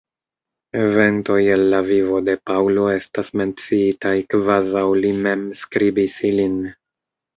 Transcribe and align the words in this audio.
Eventoj 0.83 1.35
el 1.55 1.65
la 1.73 1.81
vivo 1.89 2.21
de 2.31 2.35
Paŭlo 2.51 2.87
estas 2.93 3.29
menciitaj 3.43 4.15
kvazaŭ 4.35 4.85
li 5.05 5.13
mem 5.27 5.45
skribis 5.65 6.17
ilin. 6.33 6.61